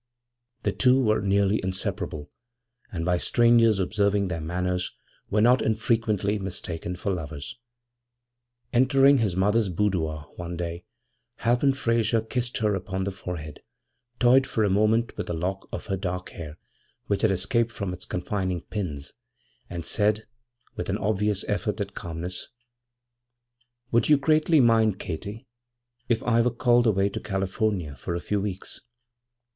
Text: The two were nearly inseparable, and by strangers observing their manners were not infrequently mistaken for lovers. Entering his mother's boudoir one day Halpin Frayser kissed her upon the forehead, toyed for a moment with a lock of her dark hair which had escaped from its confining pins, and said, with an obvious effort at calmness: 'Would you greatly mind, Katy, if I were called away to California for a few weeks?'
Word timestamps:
The 0.63 0.71
two 0.71 0.99
were 0.99 1.21
nearly 1.21 1.59
inseparable, 1.63 2.31
and 2.91 3.05
by 3.05 3.19
strangers 3.19 3.77
observing 3.77 4.29
their 4.29 4.41
manners 4.41 4.91
were 5.29 5.41
not 5.43 5.61
infrequently 5.61 6.39
mistaken 6.39 6.95
for 6.95 7.13
lovers. 7.13 7.59
Entering 8.73 9.19
his 9.19 9.35
mother's 9.35 9.69
boudoir 9.69 10.21
one 10.37 10.57
day 10.57 10.85
Halpin 11.35 11.73
Frayser 11.73 12.19
kissed 12.19 12.57
her 12.57 12.73
upon 12.73 13.03
the 13.03 13.11
forehead, 13.11 13.61
toyed 14.17 14.47
for 14.47 14.63
a 14.63 14.71
moment 14.71 15.15
with 15.17 15.29
a 15.29 15.35
lock 15.35 15.69
of 15.71 15.85
her 15.85 15.97
dark 15.97 16.29
hair 16.31 16.57
which 17.05 17.21
had 17.21 17.29
escaped 17.29 17.71
from 17.71 17.93
its 17.93 18.07
confining 18.07 18.61
pins, 18.61 19.13
and 19.69 19.85
said, 19.85 20.25
with 20.75 20.89
an 20.89 20.97
obvious 20.97 21.45
effort 21.47 21.79
at 21.79 21.93
calmness: 21.93 22.47
'Would 23.91 24.09
you 24.09 24.17
greatly 24.17 24.59
mind, 24.59 24.97
Katy, 24.97 25.45
if 26.09 26.23
I 26.23 26.41
were 26.41 26.49
called 26.49 26.87
away 26.87 27.07
to 27.09 27.19
California 27.19 27.95
for 27.95 28.15
a 28.15 28.19
few 28.19 28.41
weeks?' 28.41 28.81